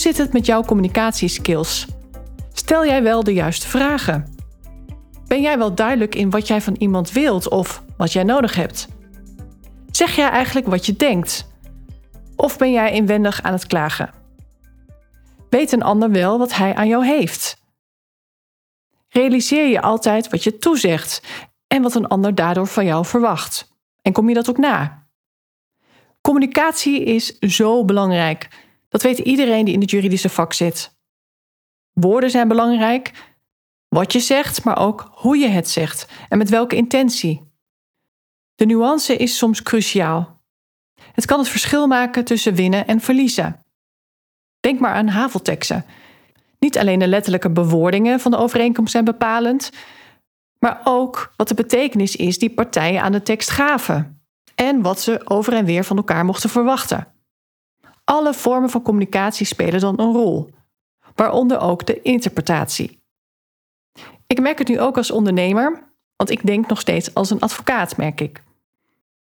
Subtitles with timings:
[0.00, 1.86] Zit het met jouw communicatieskills?
[2.52, 4.34] Stel jij wel de juiste vragen?
[5.26, 8.88] Ben jij wel duidelijk in wat jij van iemand wilt of wat jij nodig hebt?
[9.90, 11.52] Zeg jij eigenlijk wat je denkt?
[12.36, 14.10] Of ben jij inwendig aan het klagen?
[15.50, 17.62] Weet een ander wel wat hij aan jou heeft?
[19.08, 21.22] Realiseer je altijd wat je toezegt
[21.66, 23.68] en wat een ander daardoor van jou verwacht?
[24.02, 25.06] En kom je dat ook na?
[26.20, 28.48] Communicatie is zo belangrijk.
[28.90, 30.98] Dat weet iedereen die in het juridische vak zit.
[31.92, 33.12] Woorden zijn belangrijk,
[33.88, 37.52] wat je zegt, maar ook hoe je het zegt en met welke intentie.
[38.54, 40.42] De nuance is soms cruciaal.
[41.12, 43.64] Het kan het verschil maken tussen winnen en verliezen.
[44.60, 45.84] Denk maar aan havelteksten.
[46.58, 49.70] Niet alleen de letterlijke bewoordingen van de overeenkomst zijn bepalend,
[50.58, 54.22] maar ook wat de betekenis is die partijen aan de tekst gaven
[54.54, 57.19] en wat ze over en weer van elkaar mochten verwachten.
[58.10, 60.50] Alle vormen van communicatie spelen dan een rol,
[61.14, 63.02] waaronder ook de interpretatie.
[64.26, 65.82] Ik merk het nu ook als ondernemer,
[66.16, 68.42] want ik denk nog steeds als een advocaat, merk ik.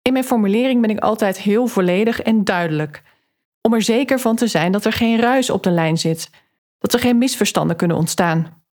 [0.02, 3.04] In mijn formulering ben ik altijd heel volledig en duidelijk,
[3.62, 6.30] om er zeker van te zijn dat er geen ruis op de lijn zit,
[6.78, 8.64] dat er geen misverstanden kunnen ontstaan.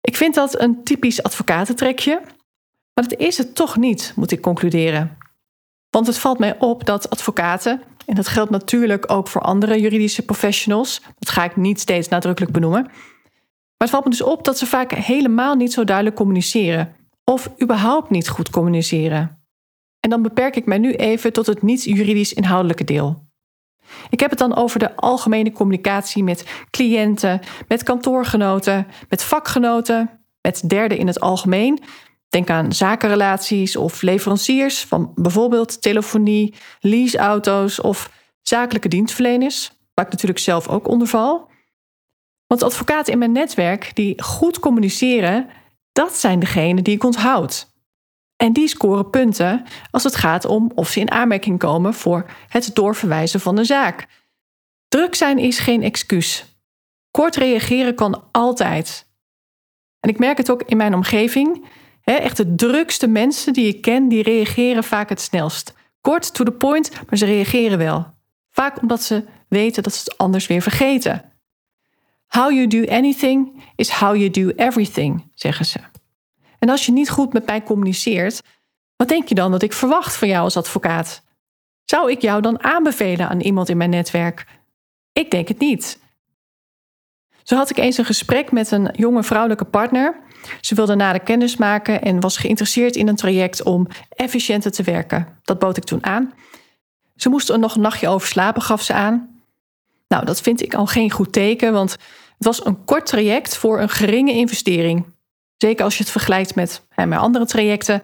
[0.00, 2.20] Ik vind dat een typisch advocatentrekje,
[2.94, 5.18] maar dat is het toch niet, moet ik concluderen.
[5.90, 10.22] Want het valt mij op dat advocaten, en dat geldt natuurlijk ook voor andere juridische
[10.22, 14.58] professionals, dat ga ik niet steeds nadrukkelijk benoemen, maar het valt me dus op dat
[14.58, 19.42] ze vaak helemaal niet zo duidelijk communiceren, of überhaupt niet goed communiceren.
[20.00, 23.26] En dan beperk ik mij nu even tot het niet-juridisch inhoudelijke deel.
[24.10, 30.10] Ik heb het dan over de algemene communicatie met cliënten, met kantoorgenoten, met vakgenoten,
[30.40, 31.82] met derden in het algemeen.
[32.28, 38.10] Denk aan zakenrelaties of leveranciers van bijvoorbeeld telefonie, leaseauto's of
[38.42, 41.50] zakelijke dienstverleners, waar ik natuurlijk zelf ook onder val.
[42.46, 45.48] Want advocaten in mijn netwerk die goed communiceren,
[45.92, 47.76] dat zijn degenen die ik onthoud.
[48.36, 52.74] En die scoren punten als het gaat om of ze in aanmerking komen voor het
[52.74, 54.06] doorverwijzen van de zaak.
[54.88, 56.44] Druk zijn is geen excuus.
[57.10, 59.06] Kort reageren kan altijd.
[60.00, 61.66] En ik merk het ook in mijn omgeving.
[62.16, 65.74] Echt de drukste mensen die ik ken, die reageren vaak het snelst.
[66.00, 68.06] Kort, to the point, maar ze reageren wel.
[68.50, 71.32] Vaak omdat ze weten dat ze het anders weer vergeten.
[72.26, 75.78] How you do anything is how you do everything, zeggen ze.
[76.58, 78.42] En als je niet goed met mij communiceert,
[78.96, 81.22] wat denk je dan dat ik verwacht van jou als advocaat?
[81.84, 84.46] Zou ik jou dan aanbevelen aan iemand in mijn netwerk?
[85.12, 86.00] Ik denk het niet.
[87.42, 90.26] Zo had ik eens een gesprek met een jonge vrouwelijke partner.
[90.60, 95.38] Ze wilde nader kennis maken en was geïnteresseerd in een traject om efficiënter te werken.
[95.42, 96.32] Dat bood ik toen aan.
[97.16, 99.42] Ze moest er nog een nachtje over slapen, gaf ze aan.
[100.08, 103.80] Nou, dat vind ik al geen goed teken, want het was een kort traject voor
[103.80, 105.06] een geringe investering.
[105.56, 108.02] Zeker als je het vergelijkt met mijn andere trajecten.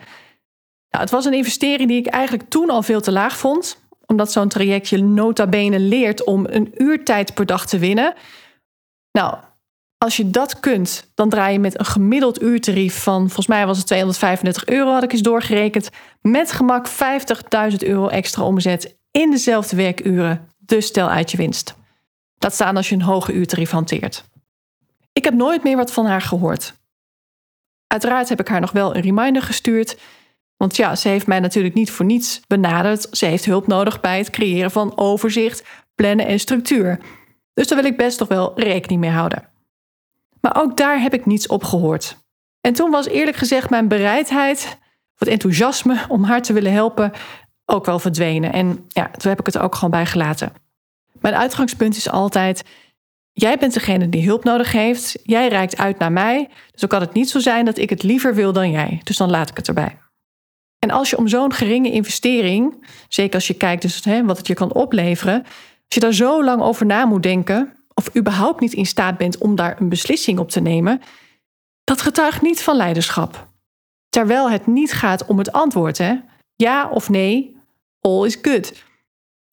[0.91, 3.83] Nou, het was een investering die ik eigenlijk toen al veel te laag vond.
[4.07, 8.15] Omdat zo'n traject je nota bene leert om een uurtijd per dag te winnen.
[9.13, 9.37] Nou,
[10.05, 13.77] als je dat kunt, dan draai je met een gemiddeld uurtarief van, volgens mij was
[13.77, 15.91] het 235 euro, had ik eens doorgerekend.
[16.21, 20.49] Met gemak 50.000 euro extra omzet in dezelfde werkuren.
[20.59, 21.75] Dus stel uit je winst.
[22.39, 24.25] Laat staan als je een hoge uurtarief hanteert.
[25.13, 26.75] Ik heb nooit meer wat van haar gehoord.
[27.87, 29.99] Uiteraard heb ik haar nog wel een reminder gestuurd.
[30.57, 33.07] Want ja, ze heeft mij natuurlijk niet voor niets benaderd.
[33.11, 35.65] Ze heeft hulp nodig bij het creëren van overzicht,
[35.95, 37.01] plannen en structuur.
[37.55, 39.53] Dus daar wil ik best toch wel rekening mee houden.
[40.45, 42.17] Maar ook daar heb ik niets op gehoord.
[42.61, 44.79] En toen was eerlijk gezegd mijn bereidheid,
[45.17, 47.13] wat enthousiasme om haar te willen helpen,
[47.65, 48.53] ook wel verdwenen.
[48.53, 50.53] En ja, toen heb ik het ook gewoon bij gelaten.
[51.21, 52.63] Mijn uitgangspunt is altijd:
[53.33, 55.19] Jij bent degene die hulp nodig heeft.
[55.23, 56.49] Jij reikt uit naar mij.
[56.71, 59.01] Dus dan kan het niet zo zijn dat ik het liever wil dan jij.
[59.05, 59.99] Dus dan laat ik het erbij.
[60.79, 64.47] En als je om zo'n geringe investering, zeker als je kijkt dus, hè, wat het
[64.47, 68.73] je kan opleveren, als je daar zo lang over na moet denken, of überhaupt niet
[68.73, 71.01] in staat bent om daar een beslissing op te nemen,
[71.85, 73.49] dat getuigt niet van leiderschap.
[74.09, 76.15] Terwijl het niet gaat om het antwoord, hè?
[76.55, 77.57] Ja of nee,
[78.01, 78.85] all is good.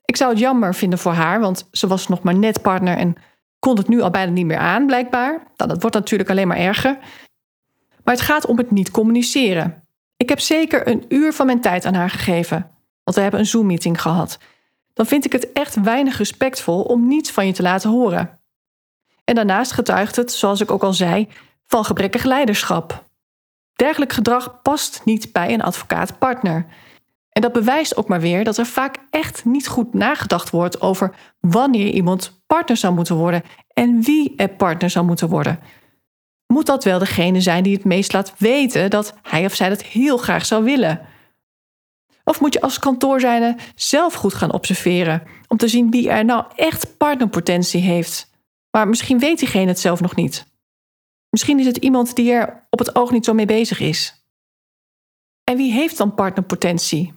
[0.06, 3.16] Ik zou het jammer vinden voor haar, want ze was nog maar net partner en
[3.60, 5.32] kon het nu al bijna niet meer aan, blijkbaar.
[5.56, 6.98] Nou, dat wordt natuurlijk alleen maar erger.
[8.04, 9.88] Maar het gaat om het niet communiceren.
[10.18, 12.70] Ik heb zeker een uur van mijn tijd aan haar gegeven,
[13.04, 14.38] want we hebben een Zoom-meeting gehad.
[15.01, 18.39] Dan vind ik het echt weinig respectvol om niets van je te laten horen.
[19.24, 21.27] En daarnaast getuigt het, zoals ik ook al zei,
[21.65, 23.06] van gebrekkig leiderschap.
[23.75, 26.65] Dergelijk gedrag past niet bij een advocaat-partner.
[27.30, 31.15] En dat bewijst ook maar weer dat er vaak echt niet goed nagedacht wordt over
[31.39, 33.44] wanneer iemand partner zou moeten worden
[33.74, 35.59] en wie er partner zou moeten worden.
[36.48, 39.83] Moet dat wel degene zijn die het meest laat weten dat hij of zij dat
[39.83, 41.01] heel graag zou willen?
[42.24, 46.46] Of moet je als kantoorzijde zelf goed gaan observeren om te zien wie er nou
[46.56, 48.30] echt partnerpotentie heeft?
[48.72, 50.46] Maar misschien weet diegene het zelf nog niet.
[51.30, 54.26] Misschien is het iemand die er op het oog niet zo mee bezig is.
[55.44, 57.14] En wie heeft dan partnerpotentie?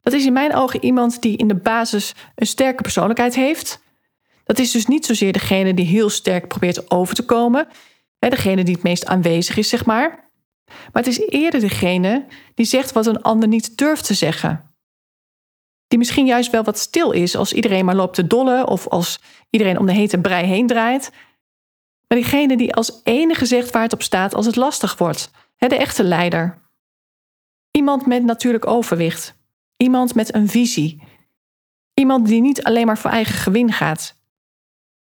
[0.00, 3.82] Dat is in mijn ogen iemand die in de basis een sterke persoonlijkheid heeft.
[4.44, 7.68] Dat is dus niet zozeer degene die heel sterk probeert over te komen,
[8.18, 10.31] degene die het meest aanwezig is, zeg maar.
[10.66, 14.74] Maar het is eerder degene die zegt wat een ander niet durft te zeggen.
[15.88, 19.20] Die misschien juist wel wat stil is als iedereen maar loopt te dollen of als
[19.50, 21.10] iedereen om de hete brei heen draait.
[22.08, 25.30] Maar diegene die als enige zegt waar het op staat als het lastig wordt.
[25.56, 26.58] De echte leider.
[27.70, 29.34] Iemand met natuurlijk overwicht.
[29.76, 31.02] Iemand met een visie.
[31.94, 34.20] Iemand die niet alleen maar voor eigen gewin gaat.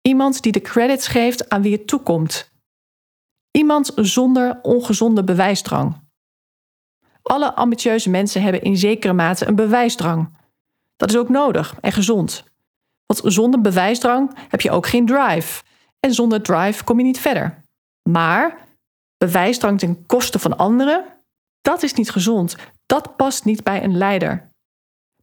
[0.02, 2.50] Iemand die de credits geeft aan wie het toekomt.
[3.56, 5.94] Iemand zonder ongezonde bewijsdrang.
[7.23, 10.37] Alle ambitieuze mensen hebben in zekere mate een bewijsdrang.
[10.97, 12.44] Dat is ook nodig en gezond.
[13.06, 15.62] Want zonder bewijsdrang heb je ook geen drive.
[16.00, 17.62] En zonder drive kom je niet verder.
[18.03, 18.58] Maar
[19.19, 21.05] bewijsdrang ten koste van anderen,
[21.61, 22.56] dat is niet gezond.
[22.87, 24.49] Dat past niet bij een leider.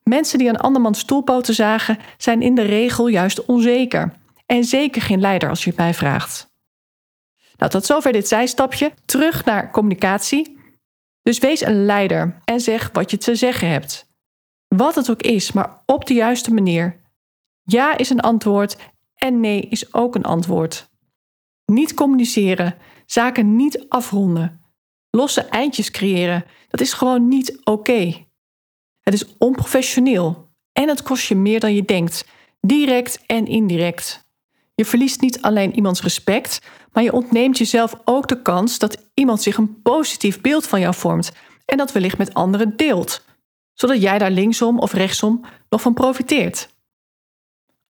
[0.03, 4.13] Mensen die aan andermans stoelpoten zagen, zijn in de regel juist onzeker.
[4.45, 6.51] En zeker geen leider als je het mij vraagt.
[7.63, 8.93] Nou, tot zover dit zijstapje.
[9.05, 10.57] Terug naar communicatie.
[11.21, 14.07] Dus wees een leider en zeg wat je te zeggen hebt.
[14.67, 17.01] Wat het ook is, maar op de juiste manier.
[17.61, 18.77] Ja is een antwoord
[19.15, 20.89] en nee is ook een antwoord.
[21.65, 24.61] Niet communiceren, zaken niet afronden,
[25.09, 28.25] losse eindjes creëren, dat is gewoon niet oké.
[29.01, 32.25] Het is onprofessioneel en het kost je meer dan je denkt,
[32.61, 34.25] direct en indirect.
[34.75, 36.59] Je verliest niet alleen iemands respect,
[36.93, 40.93] maar je ontneemt jezelf ook de kans dat iemand zich een positief beeld van jou
[40.93, 41.31] vormt
[41.65, 43.25] en dat wellicht met anderen deelt,
[43.73, 46.69] zodat jij daar linksom of rechtsom nog van profiteert.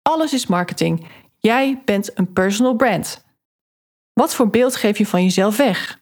[0.01, 1.07] Alles is marketing.
[1.37, 3.25] Jij bent een personal brand.
[4.13, 6.01] Wat voor beeld geef je van jezelf weg?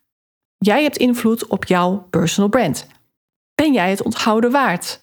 [0.57, 2.88] Jij hebt invloed op jouw personal brand.
[3.56, 5.01] Ben jij het onthouden waard?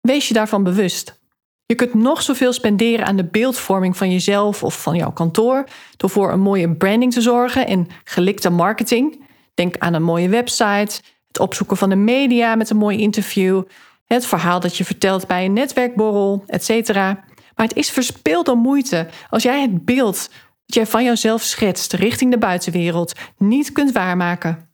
[0.00, 1.20] Wees je daarvan bewust.
[1.66, 5.64] Je kunt nog zoveel spenderen aan de beeldvorming van jezelf of van jouw kantoor,
[5.96, 9.24] door voor een mooie branding te zorgen en gelikte marketing.
[9.54, 13.62] Denk aan een mooie website, het opzoeken van de media met een mooi interview,
[14.04, 16.94] het verhaal dat je vertelt bij een netwerkborrel, etc.
[16.94, 20.28] Maar het is verspilde moeite als jij het beeld
[20.66, 24.70] dat jij van jouzelf schetst richting de buitenwereld niet kunt waarmaken.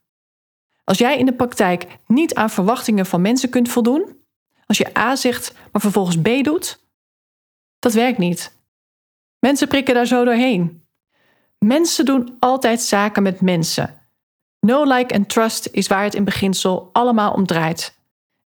[0.85, 4.21] Als jij in de praktijk niet aan verwachtingen van mensen kunt voldoen,
[4.67, 6.82] als je A zegt, maar vervolgens B doet,
[7.83, 8.53] dat werkt niet.
[9.39, 10.87] Mensen prikken daar zo doorheen.
[11.59, 14.01] Mensen doen altijd zaken met mensen.
[14.61, 17.99] No like and trust is waar het in beginsel allemaal om draait.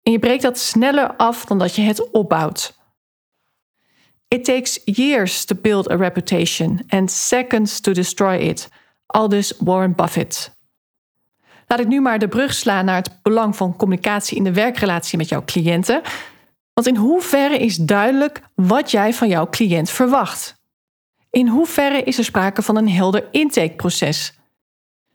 [0.02, 2.78] En je breekt dat sneller af dan dat je het opbouwt.
[4.28, 8.68] It takes years to build a reputation and seconds to destroy it.
[9.06, 10.56] Aldus Warren Buffett.
[11.66, 15.18] Laat ik nu maar de brug slaan naar het belang van communicatie in de werkrelatie
[15.18, 16.02] met jouw cliënten.
[16.74, 20.62] Want in hoeverre is duidelijk wat jij van jouw cliënt verwacht?
[21.30, 24.38] In hoeverre is er sprake van een helder intakeproces?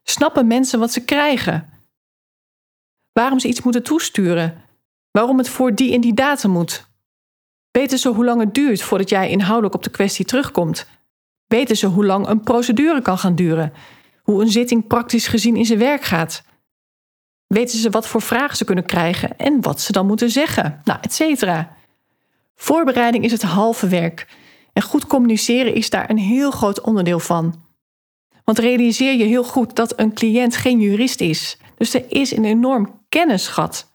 [0.03, 1.69] Snappen mensen wat ze krijgen?
[3.11, 4.61] Waarom ze iets moeten toesturen?
[5.11, 6.87] Waarom het voor die en die datum moet?
[7.71, 10.87] Weten ze hoe lang het duurt voordat jij inhoudelijk op de kwestie terugkomt?
[11.47, 13.73] Weten ze hoe lang een procedure kan gaan duren?
[14.23, 16.43] Hoe een zitting praktisch gezien in zijn werk gaat?
[17.49, 20.81] Weten ze wat voor vragen ze kunnen krijgen en wat ze dan moeten zeggen?
[20.83, 21.75] Nou, et cetera.
[22.55, 24.27] Voorbereiding is het halve werk.
[24.73, 27.63] En goed communiceren is daar een heel groot onderdeel van.
[28.43, 31.57] Want realiseer je heel goed dat een cliënt geen jurist is.
[31.77, 33.91] Dus er is een enorm kennisgat.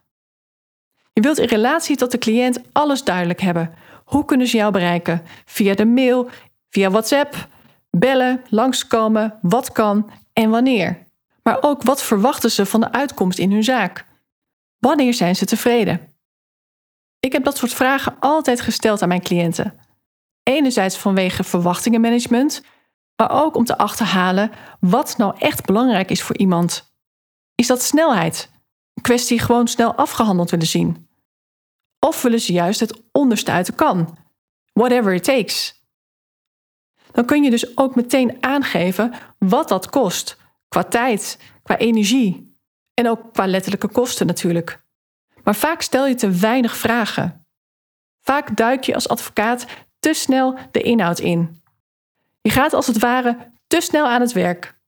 [1.12, 3.74] Je wilt in relatie tot de cliënt alles duidelijk hebben.
[4.04, 5.22] Hoe kunnen ze jou bereiken?
[5.44, 6.28] Via de mail,
[6.70, 7.48] via WhatsApp,
[7.90, 11.03] bellen, langskomen, wat kan en wanneer.
[11.48, 14.06] Maar ook wat verwachten ze van de uitkomst in hun zaak?
[14.78, 16.12] Wanneer zijn ze tevreden?
[17.20, 19.78] Ik heb dat soort vragen altijd gesteld aan mijn cliënten.
[20.42, 22.62] Enerzijds vanwege verwachtingenmanagement,
[23.16, 26.94] maar ook om te achterhalen wat nou echt belangrijk is voor iemand.
[27.54, 28.50] Is dat snelheid?
[28.94, 31.08] Een kwestie gewoon snel afgehandeld willen zien?
[31.98, 34.18] Of willen ze juist het onderste uit de kan?
[34.72, 35.82] Whatever it takes.
[37.12, 40.36] Dan kun je dus ook meteen aangeven wat dat kost.
[40.74, 42.56] Qua tijd, qua energie
[42.94, 44.82] en ook qua letterlijke kosten natuurlijk.
[45.44, 47.46] Maar vaak stel je te weinig vragen.
[48.20, 49.66] Vaak duik je als advocaat
[49.98, 51.62] te snel de inhoud in.
[52.40, 54.78] Je gaat als het ware te snel aan het werk.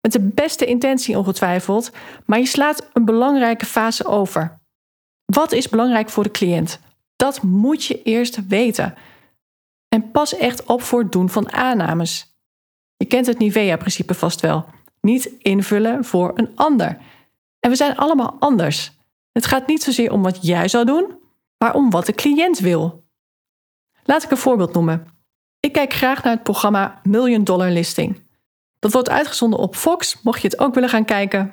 [0.00, 1.90] Met de beste intentie ongetwijfeld,
[2.26, 4.58] maar je slaat een belangrijke fase over.
[5.24, 6.80] Wat is belangrijk voor de cliënt?
[7.16, 8.94] Dat moet je eerst weten.
[9.88, 12.36] En pas echt op voor het doen van aannames.
[12.96, 14.76] Je kent het Nivea-principe vast wel.
[15.08, 16.98] Niet invullen voor een ander.
[17.60, 18.92] En we zijn allemaal anders.
[19.32, 21.18] Het gaat niet zozeer om wat jij zou doen,
[21.58, 23.04] maar om wat de cliënt wil.
[24.04, 25.06] Laat ik een voorbeeld noemen.
[25.60, 28.26] Ik kijk graag naar het programma Million Dollar Listing.
[28.78, 31.52] Dat wordt uitgezonden op Fox, mocht je het ook willen gaan kijken.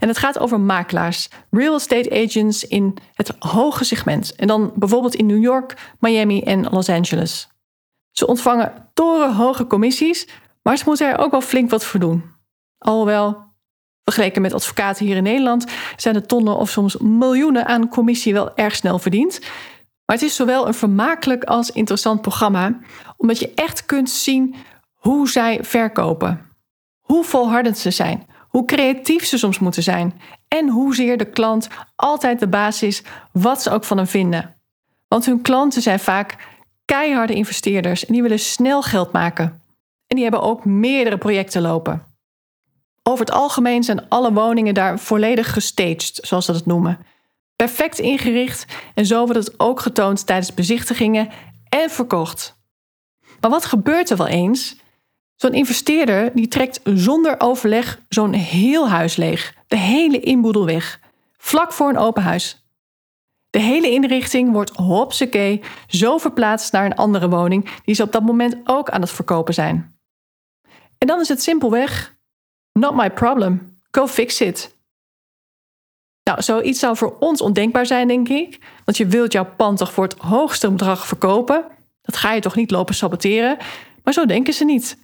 [0.00, 4.34] En het gaat over makelaars, real estate agents in het hoge segment.
[4.34, 7.48] En dan bijvoorbeeld in New York, Miami en Los Angeles.
[8.10, 10.28] Ze ontvangen torenhoge commissies,
[10.62, 12.38] maar ze moeten er ook wel flink wat voor doen.
[12.80, 13.42] Alhoewel,
[14.04, 18.56] vergeleken met advocaten hier in Nederland, zijn de tonnen of soms miljoenen aan commissie wel
[18.56, 19.40] erg snel verdiend.
[20.06, 22.78] Maar het is zowel een vermakelijk als interessant programma,
[23.16, 24.54] omdat je echt kunt zien
[24.94, 26.40] hoe zij verkopen.
[27.00, 32.40] Hoe volhardend ze zijn, hoe creatief ze soms moeten zijn en hoezeer de klant altijd
[32.40, 34.54] de baas is, wat ze ook van hem vinden.
[35.08, 36.36] Want hun klanten zijn vaak
[36.84, 39.62] keiharde investeerders en die willen snel geld maken.
[40.06, 42.09] En die hebben ook meerdere projecten lopen.
[43.10, 46.98] Over het algemeen zijn alle woningen daar volledig gestaged, zoals ze dat noemen.
[47.56, 51.28] Perfect ingericht en zo wordt het ook getoond tijdens bezichtigingen
[51.68, 52.56] en verkocht.
[53.40, 54.76] Maar wat gebeurt er wel eens?
[55.34, 61.00] Zo'n investeerder die trekt zonder overleg zo'n heel huis leeg, de hele inboedel weg,
[61.36, 62.64] vlak voor een open huis.
[63.50, 68.22] De hele inrichting wordt hopsakee zo verplaatst naar een andere woning die ze op dat
[68.22, 69.98] moment ook aan het verkopen zijn.
[70.98, 72.18] En dan is het simpelweg:
[72.80, 74.78] not my problem, go fix it.
[76.24, 78.58] Nou, zoiets zou voor ons ondenkbaar zijn, denk ik.
[78.84, 81.64] Want je wilt jouw pand toch voor het hoogste bedrag verkopen?
[82.02, 83.56] Dat ga je toch niet lopen saboteren?
[84.04, 84.98] Maar zo denken ze niet.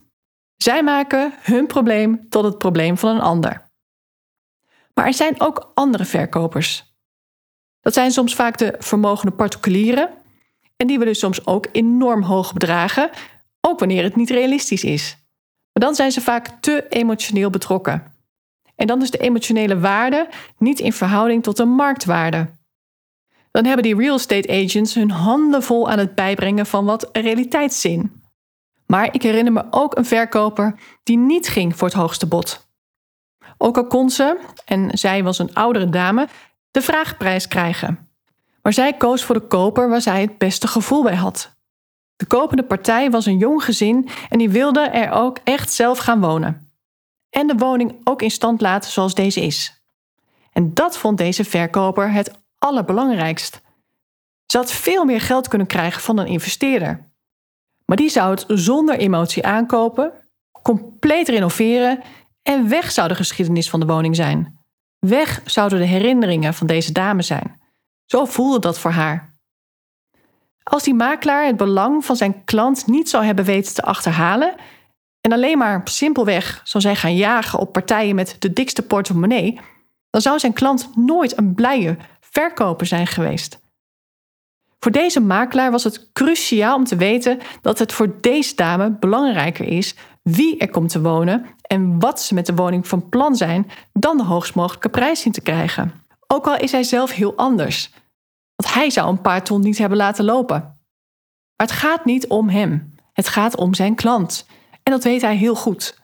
[0.56, 3.70] Zij maken hun probleem tot het probleem van een ander.
[4.94, 6.94] Maar er zijn ook andere verkopers.
[7.80, 10.10] Dat zijn soms vaak de vermogende particulieren.
[10.76, 13.10] En die willen soms ook enorm hoge bedragen,
[13.60, 15.16] ook wanneer het niet realistisch is.
[15.76, 18.14] Maar dan zijn ze vaak te emotioneel betrokken.
[18.76, 20.28] En dan is de emotionele waarde
[20.58, 22.50] niet in verhouding tot de marktwaarde.
[23.50, 28.22] Dan hebben die real estate agents hun handen vol aan het bijbrengen van wat realiteitszin.
[28.86, 32.68] Maar ik herinner me ook een verkoper die niet ging voor het hoogste bod.
[33.58, 36.28] Ook al kon ze, en zij was een oudere dame,
[36.70, 38.08] de vraagprijs krijgen.
[38.62, 41.55] Maar zij koos voor de koper waar zij het beste gevoel bij had.
[42.16, 46.20] De kopende partij was een jong gezin en die wilde er ook echt zelf gaan
[46.20, 46.70] wonen.
[47.30, 49.82] En de woning ook in stand laten zoals deze is.
[50.52, 53.60] En dat vond deze verkoper het allerbelangrijkst.
[54.46, 57.10] Ze had veel meer geld kunnen krijgen van een investeerder.
[57.84, 60.12] Maar die zou het zonder emotie aankopen,
[60.62, 62.02] compleet renoveren
[62.42, 64.58] en weg zou de geschiedenis van de woning zijn.
[64.98, 67.60] Weg zouden de herinneringen van deze dame zijn.
[68.04, 69.35] Zo voelde dat voor haar.
[70.70, 74.54] Als die makelaar het belang van zijn klant niet zou hebben weten te achterhalen
[75.20, 79.60] en alleen maar simpelweg zou zijn gaan jagen op partijen met de dikste portemonnee,
[80.10, 83.60] dan zou zijn klant nooit een blije verkoper zijn geweest.
[84.80, 89.66] Voor deze makelaar was het cruciaal om te weten dat het voor deze dame belangrijker
[89.66, 93.70] is wie er komt te wonen en wat ze met de woning van plan zijn
[93.92, 95.92] dan de hoogst mogelijke prijs zien te krijgen.
[96.26, 97.90] Ook al is hij zelf heel anders.
[98.56, 100.60] Want hij zou een paar ton niet hebben laten lopen.
[101.56, 102.94] Maar het gaat niet om hem.
[103.12, 104.46] Het gaat om zijn klant.
[104.82, 105.98] En dat weet hij heel goed.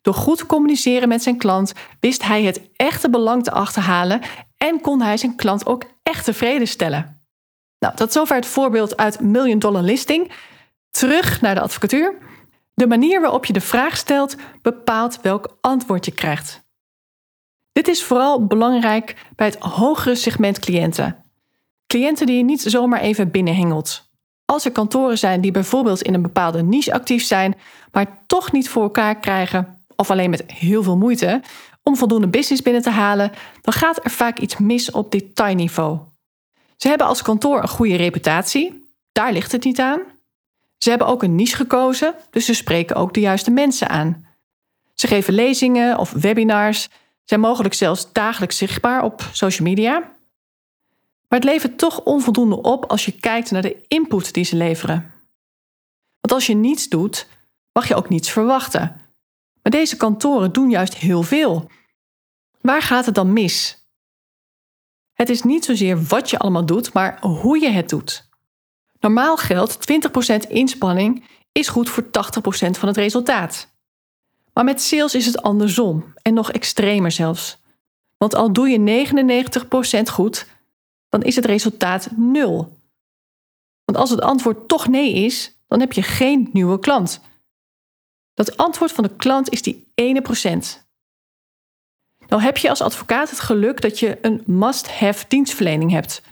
[0.00, 4.20] Door goed te communiceren met zijn klant wist hij het echte belang te achterhalen
[4.56, 7.20] en kon hij zijn klant ook echt tevreden stellen.
[7.78, 10.32] Nou, tot zover het voorbeeld uit Million Dollar Listing.
[10.90, 12.18] Terug naar de advocatuur.
[12.74, 16.62] De manier waarop je de vraag stelt bepaalt welk antwoord je krijgt.
[17.72, 21.19] Dit is vooral belangrijk bij het hogere segment cliënten.
[21.90, 24.10] Cliënten die je niet zomaar even binnenhengelt.
[24.44, 27.54] Als er kantoren zijn die bijvoorbeeld in een bepaalde niche actief zijn,
[27.92, 31.42] maar toch niet voor elkaar krijgen, of alleen met heel veel moeite,
[31.82, 35.98] om voldoende business binnen te halen, dan gaat er vaak iets mis op detailniveau.
[36.76, 40.00] Ze hebben als kantoor een goede reputatie, daar ligt het niet aan.
[40.78, 44.26] Ze hebben ook een niche gekozen, dus ze spreken ook de juiste mensen aan.
[44.94, 46.88] Ze geven lezingen of webinars,
[47.24, 50.18] zijn mogelijk zelfs dagelijks zichtbaar op social media.
[51.30, 55.12] Maar het levert toch onvoldoende op als je kijkt naar de input die ze leveren.
[56.20, 57.28] Want als je niets doet,
[57.72, 59.00] mag je ook niets verwachten.
[59.62, 61.70] Maar deze kantoren doen juist heel veel.
[62.60, 63.86] Waar gaat het dan mis?
[65.12, 68.28] Het is niet zozeer wat je allemaal doet, maar hoe je het doet.
[69.00, 69.92] Normaal geldt
[70.46, 72.08] 20% inspanning is goed voor 80%
[72.70, 73.68] van het resultaat.
[74.52, 77.58] Maar met sales is het andersom en nog extremer zelfs.
[78.16, 79.06] Want al doe je
[79.98, 80.46] 99% goed,
[81.10, 82.78] dan is het resultaat nul.
[83.84, 87.20] Want als het antwoord toch nee is, dan heb je geen nieuwe klant.
[88.34, 90.88] Dat antwoord van de klant is die ene procent.
[92.26, 96.22] Nou heb je als advocaat het geluk dat je een must-have dienstverlening hebt.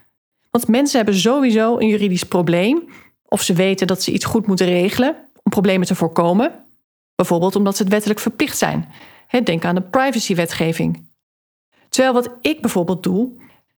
[0.51, 2.89] Want mensen hebben sowieso een juridisch probleem,
[3.25, 6.65] of ze weten dat ze iets goed moeten regelen om problemen te voorkomen,
[7.15, 8.93] bijvoorbeeld omdat ze het wettelijk verplicht zijn.
[9.45, 11.07] Denk aan de privacywetgeving.
[11.89, 13.31] Terwijl wat ik bijvoorbeeld doe,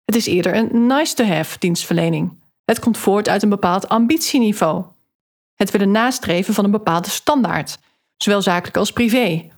[0.09, 2.41] het is eerder een nice-to-have dienstverlening.
[2.65, 4.85] Het komt voort uit een bepaald ambitieniveau.
[5.55, 7.77] Het willen nastreven van een bepaalde standaard,
[8.17, 9.49] zowel zakelijk als privé.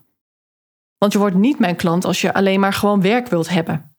[0.97, 3.95] Want je wordt niet mijn klant als je alleen maar gewoon werk wilt hebben.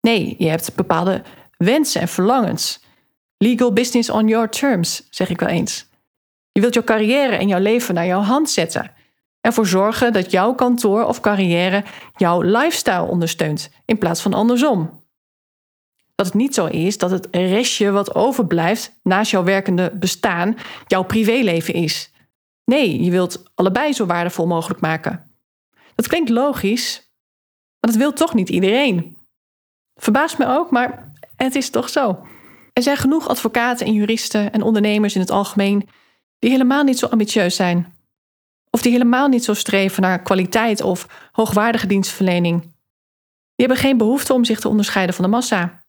[0.00, 1.22] Nee, je hebt bepaalde
[1.56, 2.80] wensen en verlangens.
[3.38, 5.86] Legal business on your terms, zeg ik wel eens.
[6.52, 8.92] Je wilt jouw carrière en jouw leven naar jouw hand zetten.
[9.40, 11.84] Ervoor zorgen dat jouw kantoor of carrière
[12.16, 15.04] jouw lifestyle ondersteunt, in plaats van andersom.
[16.16, 20.56] Dat het niet zo is dat het restje wat overblijft naast jouw werkende bestaan
[20.86, 22.12] jouw privéleven is.
[22.64, 25.30] Nee, je wilt allebei zo waardevol mogelijk maken.
[25.94, 27.10] Dat klinkt logisch,
[27.80, 29.16] maar dat wil toch niet iedereen.
[29.94, 32.26] Verbaast me ook, maar het is toch zo.
[32.72, 35.88] Er zijn genoeg advocaten en juristen en ondernemers in het algemeen
[36.38, 37.94] die helemaal niet zo ambitieus zijn.
[38.70, 42.60] Of die helemaal niet zo streven naar kwaliteit of hoogwaardige dienstverlening.
[42.60, 45.85] Die hebben geen behoefte om zich te onderscheiden van de massa.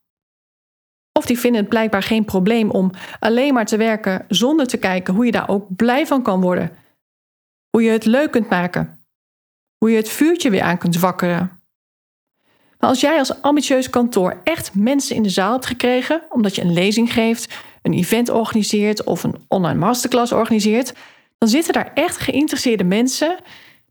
[1.18, 5.14] Of die vinden het blijkbaar geen probleem om alleen maar te werken zonder te kijken
[5.14, 6.72] hoe je daar ook blij van kan worden.
[7.70, 9.00] Hoe je het leuk kunt maken.
[9.78, 11.60] Hoe je het vuurtje weer aan kunt wakkeren.
[12.80, 16.62] Maar als jij als ambitieus kantoor echt mensen in de zaal hebt gekregen, omdat je
[16.62, 20.94] een lezing geeft, een event organiseert of een online masterclass organiseert,
[21.38, 23.38] dan zitten daar echt geïnteresseerde mensen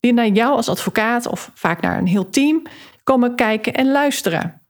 [0.00, 2.62] die naar jou als advocaat of vaak naar een heel team
[3.02, 4.65] komen kijken en luisteren.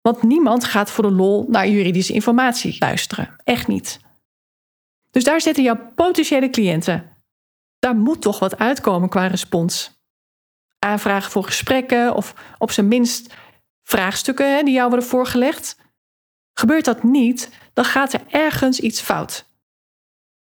[0.00, 3.36] Want niemand gaat voor de lol naar juridische informatie luisteren.
[3.44, 4.00] Echt niet.
[5.10, 7.16] Dus daar zitten jouw potentiële cliënten.
[7.78, 9.98] Daar moet toch wat uitkomen qua respons.
[10.78, 13.34] Aanvragen voor gesprekken of op zijn minst
[13.82, 15.76] vraagstukken die jou worden voorgelegd.
[16.52, 19.48] Gebeurt dat niet, dan gaat er ergens iets fout.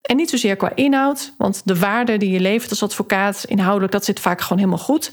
[0.00, 4.04] En niet zozeer qua inhoud, want de waarde die je levert als advocaat, inhoudelijk, dat
[4.04, 5.12] zit vaak gewoon helemaal goed.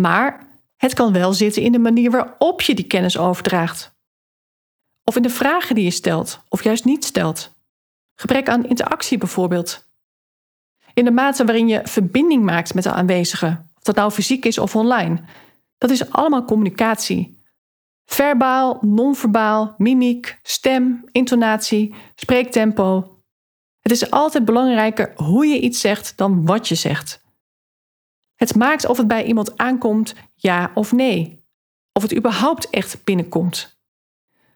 [0.00, 0.47] Maar
[0.78, 3.96] het kan wel zitten in de manier waarop je die kennis overdraagt.
[5.04, 7.56] Of in de vragen die je stelt, of juist niet stelt.
[8.14, 9.86] Gebrek aan interactie bijvoorbeeld.
[10.94, 14.58] In de mate waarin je verbinding maakt met de aanwezigen, of dat nou fysiek is
[14.58, 15.20] of online.
[15.78, 17.42] Dat is allemaal communicatie.
[18.04, 23.16] Verbaal, non-verbaal, mimiek, stem, intonatie, spreektempo.
[23.80, 27.26] Het is altijd belangrijker hoe je iets zegt dan wat je zegt.
[28.38, 31.44] Het maakt of het bij iemand aankomt, ja of nee.
[31.92, 33.78] Of het überhaupt echt binnenkomt.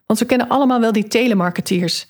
[0.05, 2.07] Want we kennen allemaal wel die telemarketeers.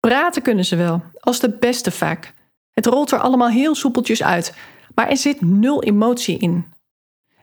[0.00, 2.34] Praten kunnen ze wel, als de beste vaak.
[2.72, 4.54] Het rolt er allemaal heel soepeltjes uit,
[4.94, 6.66] maar er zit nul emotie in.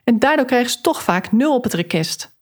[0.04, 2.36] En daardoor krijgen ze toch vaak nul op het request.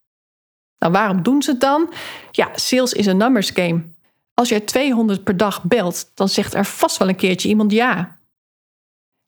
[0.78, 1.92] Nou, waarom doen ze het dan?
[2.30, 3.82] Ja, sales is een numbers game.
[4.34, 8.20] Als je 200 per dag belt, dan zegt er vast wel een keertje iemand ja.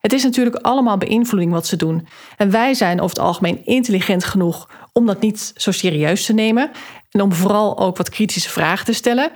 [0.04, 2.06] Het is natuurlijk allemaal beïnvloeding wat ze doen.
[2.36, 6.70] En wij zijn over het algemeen intelligent genoeg om dat niet zo serieus te nemen.
[7.10, 9.30] En om vooral ook wat kritische vragen te stellen.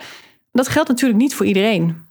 [0.53, 2.07] Dat geldt natuurlijk niet voor iedereen.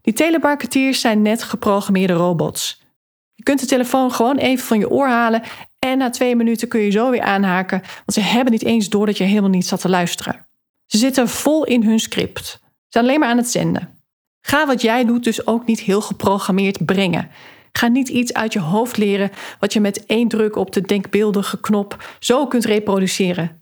[0.00, 2.82] Die telemarketeers zijn net geprogrammeerde robots.
[3.34, 5.42] Je kunt de telefoon gewoon even van je oor halen
[5.78, 9.06] en na twee minuten kun je zo weer aanhaken, want ze hebben niet eens door
[9.06, 10.46] dat je helemaal niet zat te luisteren.
[10.86, 12.46] Ze zitten vol in hun script.
[12.46, 13.98] Ze zijn alleen maar aan het zenden.
[14.40, 17.30] Ga wat jij doet dus ook niet heel geprogrammeerd brengen.
[17.72, 21.60] Ga niet iets uit je hoofd leren wat je met één druk op de denkbeeldige
[21.60, 23.60] knop zo kunt reproduceren.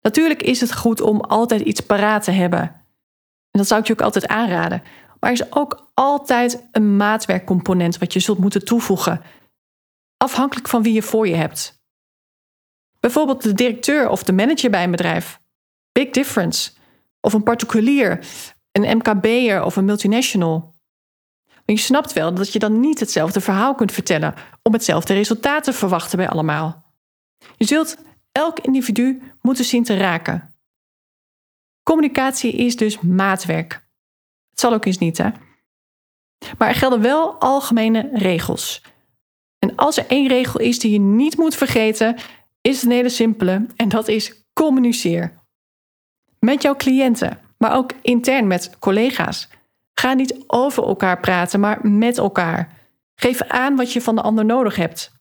[0.00, 2.60] Natuurlijk is het goed om altijd iets paraat te hebben.
[3.50, 4.82] En dat zou ik je ook altijd aanraden.
[5.20, 9.22] Maar er is ook altijd een maatwerkcomponent wat je zult moeten toevoegen,
[10.16, 11.80] afhankelijk van wie je voor je hebt.
[13.00, 15.40] Bijvoorbeeld de directeur of de manager bij een bedrijf.
[15.92, 16.72] Big difference.
[17.20, 18.24] Of een particulier,
[18.72, 20.71] een MKB'er of een multinational
[21.72, 25.72] Je snapt wel dat je dan niet hetzelfde verhaal kunt vertellen om hetzelfde resultaat te
[25.72, 26.84] verwachten bij allemaal.
[27.56, 27.96] Je zult
[28.32, 30.54] elk individu moeten zien te raken.
[31.82, 33.72] Communicatie is dus maatwerk.
[34.50, 35.30] Het zal ook eens niet, hè?
[36.58, 38.82] Maar er gelden wel algemene regels.
[39.58, 42.16] En als er één regel is die je niet moet vergeten,
[42.60, 45.40] is het een hele simpele en dat is communiceer.
[46.38, 49.48] Met jouw cliënten, maar ook intern met collega's.
[49.94, 52.80] Ga niet over elkaar praten, maar met elkaar.
[53.14, 55.12] Geef aan wat je van de ander nodig hebt.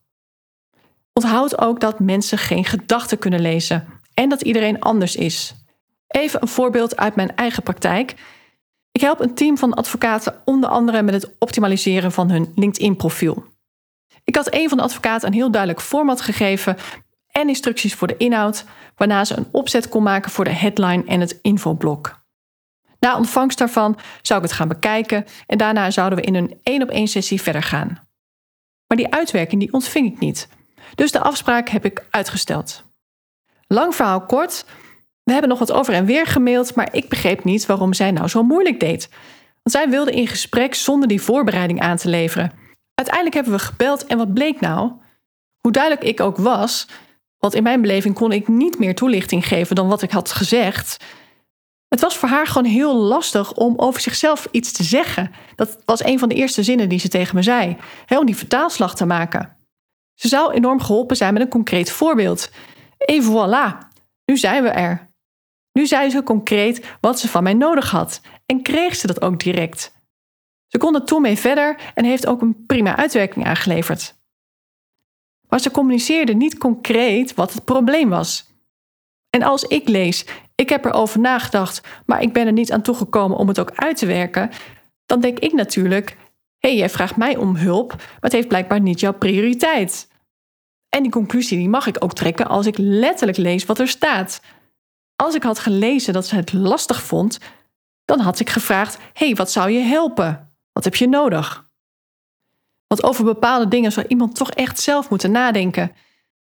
[1.13, 5.55] Onthoud ook dat mensen geen gedachten kunnen lezen en dat iedereen anders is.
[6.07, 8.15] Even een voorbeeld uit mijn eigen praktijk.
[8.91, 13.43] Ik help een team van advocaten onder andere met het optimaliseren van hun LinkedIn-profiel.
[14.23, 16.77] Ik had een van de advocaten een heel duidelijk format gegeven
[17.27, 21.19] en instructies voor de inhoud, waarna ze een opzet kon maken voor de headline en
[21.19, 22.20] het infoblok.
[23.05, 26.81] Na ontvangst daarvan zou ik het gaan bekijken en daarna zouden we in een één
[26.81, 28.07] op één sessie verder gaan.
[28.87, 30.47] Maar die uitwerking die ontving ik niet.
[30.95, 32.83] Dus de afspraak heb ik uitgesteld.
[33.67, 34.65] Lang verhaal kort.
[35.23, 38.27] We hebben nog wat over en weer gemaild, maar ik begreep niet waarom zij nou
[38.27, 39.09] zo moeilijk deed.
[39.63, 42.51] Want zij wilde in gesprek zonder die voorbereiding aan te leveren.
[42.93, 44.91] Uiteindelijk hebben we gebeld en wat bleek nou?
[45.59, 46.87] Hoe duidelijk ik ook was,
[47.37, 50.97] want in mijn beleving kon ik niet meer toelichting geven dan wat ik had gezegd.
[51.91, 55.31] Het was voor haar gewoon heel lastig om over zichzelf iets te zeggen.
[55.55, 57.77] Dat was een van de eerste zinnen die ze tegen me zei,
[58.07, 59.57] om die vertaalslag te maken.
[60.13, 62.51] Ze zou enorm geholpen zijn met een concreet voorbeeld.
[62.97, 63.87] En voilà,
[64.25, 65.09] nu zijn we er.
[65.71, 69.39] Nu zei ze concreet wat ze van mij nodig had en kreeg ze dat ook
[69.39, 69.91] direct.
[70.67, 74.15] Ze kon er toen mee verder en heeft ook een prima uitwerking aangeleverd.
[75.49, 78.49] Maar ze communiceerde niet concreet wat het probleem was.
[79.29, 80.25] En als ik lees,
[80.61, 83.97] ik heb erover nagedacht, maar ik ben er niet aan toegekomen om het ook uit
[83.97, 84.49] te werken,
[85.05, 86.09] dan denk ik natuurlijk:
[86.57, 90.09] hé, hey, jij vraagt mij om hulp, maar het heeft blijkbaar niet jouw prioriteit.
[90.89, 94.41] En die conclusie die mag ik ook trekken als ik letterlijk lees wat er staat.
[95.15, 97.39] Als ik had gelezen dat ze het lastig vond,
[98.05, 100.51] dan had ik gevraagd: hey, wat zou je helpen?
[100.71, 101.69] Wat heb je nodig?
[102.87, 105.91] Want over bepaalde dingen zou iemand toch echt zelf moeten nadenken.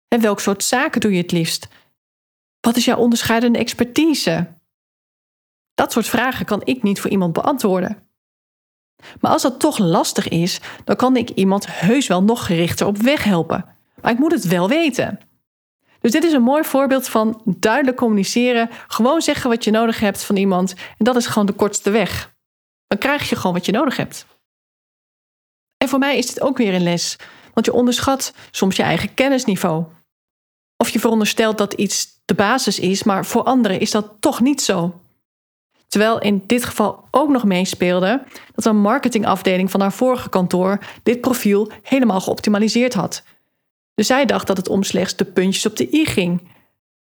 [0.09, 1.69] En welk soort zaken doe je het liefst?
[2.61, 4.57] Wat is jouw onderscheidende expertise?
[5.75, 8.09] Dat soort vragen kan ik niet voor iemand beantwoorden.
[9.21, 12.97] Maar als dat toch lastig is, dan kan ik iemand heus wel nog gerichter op
[12.97, 13.65] weg helpen.
[14.01, 15.21] Maar ik moet het wel weten.
[16.01, 18.69] Dus dit is een mooi voorbeeld van duidelijk communiceren.
[18.89, 20.75] Gewoon zeggen wat je nodig hebt van iemand.
[20.75, 22.35] En dat is gewoon de kortste weg.
[22.87, 24.27] Dan krijg je gewoon wat je nodig hebt.
[25.77, 27.17] En voor mij is dit ook weer een les.
[27.55, 29.85] Want je onderschat soms je eigen kennisniveau.
[30.81, 34.63] Of je veronderstelt dat iets de basis is, maar voor anderen is dat toch niet
[34.63, 35.01] zo.
[35.89, 38.23] Terwijl in dit geval ook nog meespeelde
[38.55, 43.23] dat een marketingafdeling van haar vorige kantoor dit profiel helemaal geoptimaliseerd had.
[43.95, 46.49] Dus zij dacht dat het om slechts de puntjes op de i ging.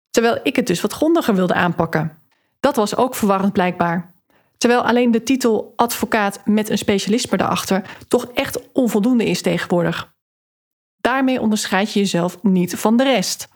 [0.10, 2.18] Terwijl ik het dus wat grondiger wilde aanpakken.
[2.60, 4.14] Dat was ook verwarrend blijkbaar.
[4.58, 10.14] Terwijl alleen de titel advocaat met een specialisme daarachter toch echt onvoldoende is tegenwoordig.
[10.98, 13.48] Daarmee onderscheid je jezelf niet van de rest.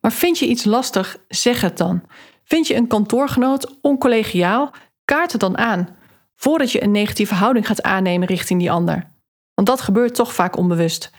[0.00, 2.02] Maar vind je iets lastig, zeg het dan.
[2.44, 5.96] Vind je een kantoorgenoot oncollegiaal, kaart het dan aan,
[6.36, 9.12] voordat je een negatieve houding gaat aannemen richting die ander.
[9.54, 11.10] Want dat gebeurt toch vaak onbewust.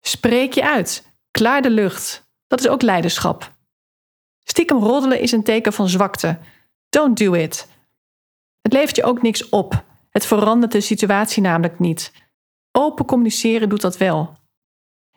[0.00, 2.28] Spreek je uit, klaar de lucht.
[2.46, 3.52] Dat is ook leiderschap.
[4.44, 6.38] Stiekem roddelen is een teken van zwakte.
[6.88, 7.68] Don't do it.
[8.60, 9.84] Het levert je ook niks op.
[10.10, 12.12] Het verandert de situatie namelijk niet.
[12.72, 14.36] Open communiceren doet dat wel.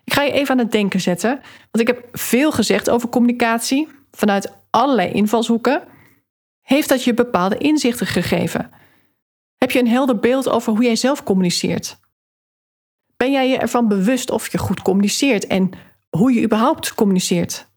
[0.07, 1.29] Ik ga je even aan het denken zetten,
[1.71, 5.83] want ik heb veel gezegd over communicatie vanuit allerlei invalshoeken.
[6.61, 8.71] Heeft dat je bepaalde inzichten gegeven?
[9.57, 11.99] Heb je een helder beeld over hoe jij zelf communiceert?
[13.17, 15.69] Ben jij je ervan bewust of je goed communiceert en
[16.09, 17.67] hoe je überhaupt communiceert?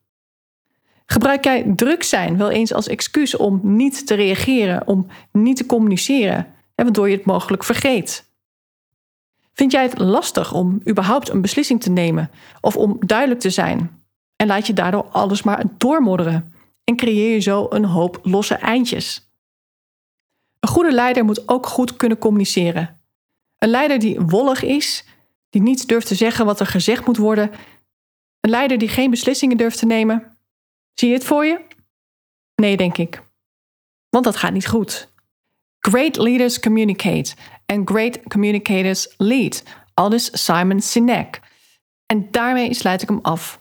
[1.07, 5.67] Gebruik jij druk zijn wel eens als excuus om niet te reageren, om niet te
[5.67, 8.30] communiceren, waardoor je het mogelijk vergeet?
[9.53, 14.05] Vind jij het lastig om überhaupt een beslissing te nemen of om duidelijk te zijn?
[14.37, 16.53] En laat je daardoor alles maar doormodderen
[16.85, 19.31] en creëer je zo een hoop losse eindjes.
[20.61, 23.01] Een goede leider moet ook goed kunnen communiceren.
[23.59, 25.05] Een leider die wollig is,
[25.51, 27.51] die niet durft te zeggen wat er gezegd moet worden,
[28.41, 30.39] een leider die geen beslissingen durft te nemen.
[30.95, 31.61] Zie je het voor je?
[32.55, 33.23] Nee, denk ik.
[34.09, 35.13] Want dat gaat niet goed.
[35.79, 37.35] Great leaders communicate
[37.71, 39.63] and great communicators lead.
[39.95, 41.41] Aldus Simon Sinek.
[42.07, 43.61] En daarmee sluit ik hem af.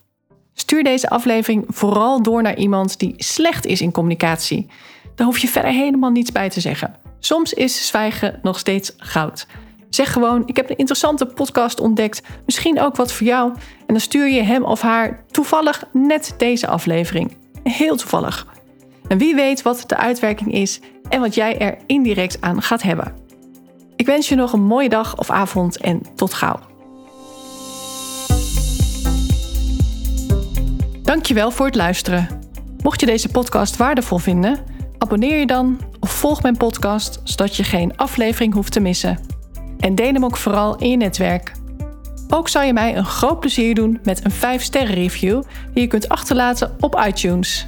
[0.54, 4.68] Stuur deze aflevering vooral door naar iemand die slecht is in communicatie.
[5.16, 6.96] Daar hoef je verder helemaal niets bij te zeggen.
[7.20, 9.48] Soms is zwijgen nog steeds goud.
[9.90, 13.52] Zeg gewoon: Ik heb een interessante podcast ontdekt, misschien ook wat voor jou.
[13.54, 17.38] En dan stuur je hem of haar toevallig net deze aflevering.
[17.64, 18.48] Heel toevallig.
[19.08, 23.29] En wie weet wat de uitwerking is en wat jij er indirect aan gaat hebben.
[24.00, 26.60] Ik wens je nog een mooie dag of avond en tot gauw.
[31.04, 32.28] Dankjewel voor het luisteren.
[32.84, 34.60] Mocht je deze podcast waardevol vinden,
[34.98, 39.20] abonneer je dan of volg mijn podcast zodat je geen aflevering hoeft te missen.
[39.80, 41.52] En deel hem ook vooral in je netwerk.
[42.30, 45.42] Ook zou je mij een groot plezier doen met een 5-sterren review
[45.74, 47.68] die je kunt achterlaten op iTunes.